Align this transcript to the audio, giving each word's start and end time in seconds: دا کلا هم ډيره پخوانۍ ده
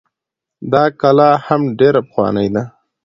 دا 0.71 0.83
کلا 1.01 1.29
هم 1.45 1.61
ډيره 1.79 2.01
پخوانۍ 2.07 2.47
ده 2.53 2.63